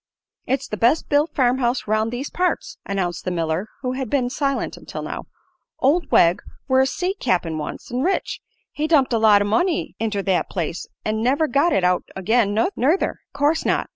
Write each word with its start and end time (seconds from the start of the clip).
"It's 0.47 0.67
the 0.67 0.77
best 0.81 1.09
built 1.09 1.35
farm 1.35 1.59
house 1.59 1.85
'round 1.85 2.11
thest 2.11 2.33
parts," 2.33 2.79
announced 2.87 3.23
the 3.23 3.29
miller, 3.29 3.67
who 3.83 3.91
had 3.91 4.09
been 4.09 4.31
silent 4.31 4.75
until 4.75 5.03
now. 5.03 5.25
"Old 5.77 6.09
Wegg 6.11 6.41
were 6.67 6.81
a 6.81 6.87
sea 6.87 7.13
cap'n 7.13 7.59
once, 7.59 7.91
an' 7.91 8.01
rich. 8.01 8.41
He 8.71 8.87
dumped 8.87 9.13
a 9.13 9.19
lot 9.19 9.43
o' 9.43 9.45
money 9.45 9.93
inter 9.99 10.23
that 10.23 10.49
place, 10.49 10.87
an' 11.05 11.21
never 11.21 11.47
got 11.47 11.71
it 11.71 11.83
out 11.83 12.01
agin', 12.15 12.55
nuther." 12.55 13.19
"'Course 13.35 13.63
not. 13.63 13.89